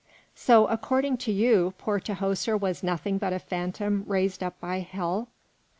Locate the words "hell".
4.79-5.27